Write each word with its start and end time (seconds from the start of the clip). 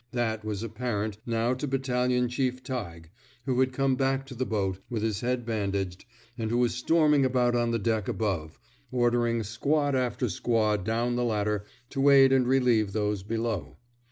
That 0.13 0.43
was 0.43 0.63
apparent 0.63 1.19
now 1.27 1.53
to 1.53 1.67
Battalion 1.67 2.27
Chief 2.27 2.63
Tighe, 2.63 3.11
who 3.45 3.59
had 3.59 3.71
come 3.71 3.95
back 3.95 4.25
to 4.25 4.33
the 4.33 4.47
boat, 4.47 4.79
with 4.89 5.03
his 5.03 5.21
head 5.21 5.45
bandaged, 5.45 6.05
and 6.39 6.49
who 6.49 6.57
was 6.57 6.73
storming 6.73 7.23
about 7.23 7.55
on 7.55 7.69
the 7.69 7.77
deck 7.77 8.07
above, 8.07 8.59
ordering 8.91 9.43
squad 9.43 9.93
after 9.93 10.27
squad 10.27 10.83
down 10.85 11.15
the 11.17 11.23
ladder 11.23 11.65
to 11.91 12.09
aid 12.09 12.33
and 12.33 12.47
relieve 12.47 12.93
those 12.93 13.21
below. 13.21 13.77